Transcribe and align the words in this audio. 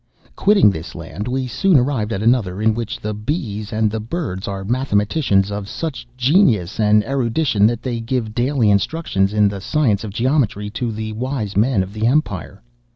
"'Quitting 0.35 0.71
this 0.71 0.95
land, 0.95 1.27
we 1.27 1.45
soon 1.45 1.77
arrived 1.77 2.11
at 2.11 2.23
another 2.23 2.59
in 2.59 2.73
which 2.73 2.99
the 2.99 3.13
bees 3.13 3.71
and 3.71 3.91
the 3.91 3.99
birds 3.99 4.47
are 4.47 4.63
mathematicians 4.65 5.51
of 5.51 5.69
such 5.69 6.07
genius 6.17 6.79
and 6.79 7.03
erudition, 7.03 7.67
that 7.67 7.83
they 7.83 7.99
give 7.99 8.33
daily 8.33 8.71
instructions 8.71 9.31
in 9.31 9.47
the 9.47 9.61
science 9.61 10.03
of 10.03 10.09
geometry 10.11 10.71
to 10.71 10.91
the 10.91 11.11
wise 11.13 11.55
men 11.55 11.83
of 11.83 11.93
the 11.93 12.07
empire. 12.07 12.63